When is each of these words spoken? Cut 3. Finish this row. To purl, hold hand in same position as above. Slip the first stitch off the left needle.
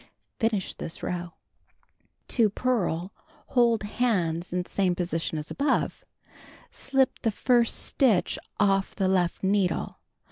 Cut 0.39 0.49
3. 0.49 0.49
Finish 0.49 0.73
this 0.73 1.03
row. 1.03 1.33
To 2.29 2.49
purl, 2.49 3.13
hold 3.49 3.83
hand 3.83 4.47
in 4.51 4.65
same 4.65 4.95
position 4.95 5.37
as 5.37 5.51
above. 5.51 6.03
Slip 6.71 7.19
the 7.21 7.29
first 7.29 7.75
stitch 7.77 8.39
off 8.59 8.95
the 8.95 9.07
left 9.07 9.43
needle. 9.43 9.99